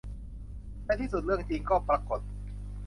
[0.85, 2.19] ในที่สุดเรื่องจริงก็ปรากฏ